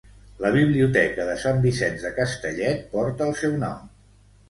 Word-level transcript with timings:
La 0.45 0.49
Biblioteca 0.55 1.27
de 1.27 1.35
Sant 1.45 1.63
Vicenç 1.67 2.09
de 2.09 2.13
Castellet 2.19 2.85
porta 2.97 3.31
el 3.33 3.41
seu 3.45 3.59
nom. 3.69 3.89